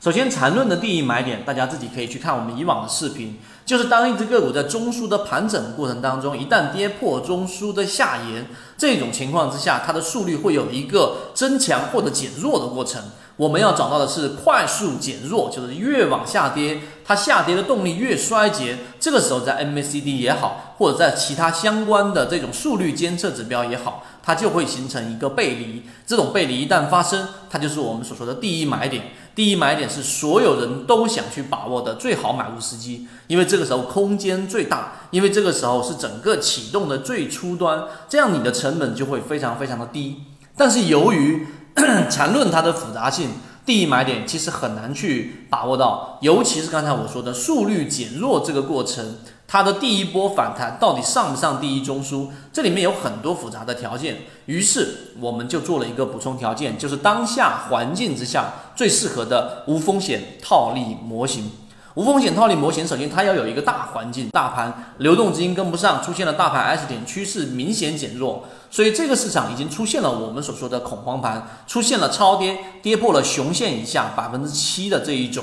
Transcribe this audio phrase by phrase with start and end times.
[0.00, 3.36] 首先，缠论的第一买点，大家自己可以去看我们以往的视频，
[3.68, 8.46] 就是当一只个股在中枢的盘整过程当中，一旦跌破中枢的下沿，
[8.78, 13.02] 这种情况之下，它的速率会有一个增强或者减弱的过程。
[13.36, 18.78] 我们要找到的是快速减弱，就是越往下跌，它下跌的动力越衰竭。
[18.98, 25.84] 这个时候，在 MACD 也好，或者在其他相关的这种速率监测指标也好，它就会形成一个背离。
[26.06, 29.12] 这种背离一旦发生，它就是我们所说的第一买点。
[29.36, 40.22] 第一买点是所有人都想去把握的最好买入时机，因为这这个时候空间最大，因为这个时候是整个启动的最初端，这样你的成本就会非常非常的低。
[40.56, 41.44] 但是由于
[42.08, 43.30] 缠论它的复杂性，
[43.66, 49.16] 第一买点其实很难去把握到，尤其是刚才我说的速率减弱这个过程，
[49.48, 54.18] 它的第一波反弹到底上不上第一中枢，这里面有很多复杂的条件。
[54.46, 61.50] 于是我们就做了一个补充条件，就是当下环境之下最适合的无风险套利模型。
[61.94, 75.42] 无风险套利模型，首先它要有一个大环境，大盘流动资金跟不上，出现了大盘 S 点趋势明显减弱，所以这个市场已经出现了我们所说的恐慌盘，出现了超跌，跌破了熊线以下百分之七的这一种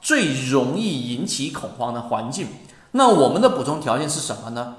[0.00, 2.46] 最容易引起恐慌的环境。
[2.92, 4.74] 那我们的补充条件是什么呢？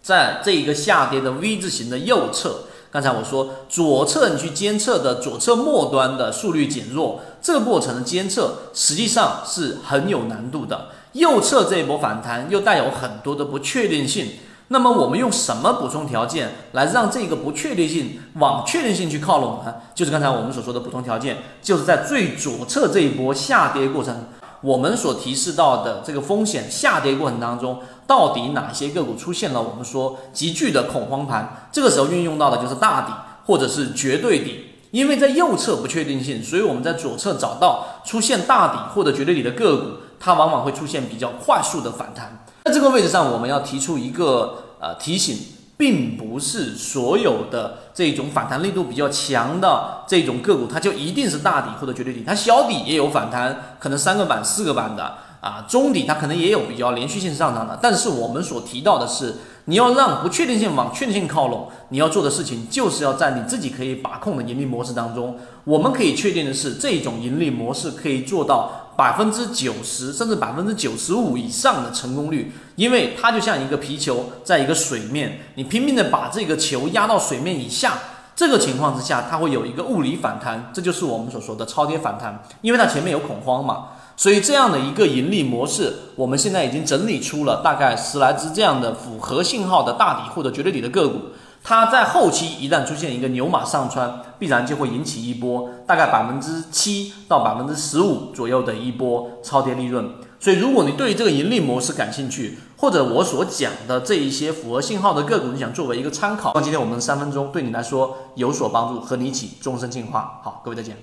[0.00, 2.66] 在这一个下跌的 V 字形的右侧。
[2.92, 10.88] 刚才我说，左侧你去监测的左侧末端的速率减弱，这个过程的监测实际上是很有难度的。
[11.12, 14.32] 右侧这一波反弹又带有很多的不确定性，
[14.68, 19.74] 那么我们用什么补充条件来让这个不确定性往确定性去靠拢呢？
[19.94, 24.14] 就是刚才我们所说的补充条件，就是在最左侧这一波下跌过程。
[24.62, 31.68] 我们所提示到的这个风险下跌过程当中，到底哪些个股出现了我们说急剧的恐慌盘？
[31.70, 33.12] 这个时候运用到的就是大底
[33.44, 39.86] 或者是绝对底，因为在右侧不确定性，所以我们在左侧找到出现大底或者绝对底的个股，
[40.18, 42.44] 它往往会出现比较快速的反弹。
[42.64, 45.38] 在这个位置上，我们要提出一个呃提醒。
[45.82, 57.76] 并不是所有的这种反弹力度比较强的这种个股，它就一定是大底或者绝对底，它小底也有反弹，可能三个板、四个板的啊，中底它可能也有比较连续性上涨的。
[57.82, 59.34] 但是我们所提到的是，
[59.64, 68.81] 你要让不确定性往确定性靠拢，你要做的事情就是要在你自己可以把控的盈利模式当中，我们可以确定的是，这种盈利模式可以做到。
[68.96, 77.98] 百分之九十甚至百分之九十五以上的成功率，因为它就像一个皮球在一个水面，你拼命的把这个球压到水面以下，
[78.36, 91.18] 这个情况之下，它会有一个物理反弹，这就是我们所说的超跌反弹，因为它前面有恐慌嘛，所以这样的一个盈利模式，我们现在已经整理出了大概十来只这样的符合信号的大底或者绝对底的个股。
[91.64, 100.10] 它在后期一旦出现一个牛马上穿，必然就会引起一波大概百分之七到百分之十五左右的一波超跌利润。
[100.40, 110.40] 所以，如果你对于这个盈利模式感兴趣，或者我所讲的这一些符合信号的个股，你想作为一个参考，那今天我们三分钟对你来说有所帮助，和你一起终身进化。
[110.42, 110.96] 好，各位再见。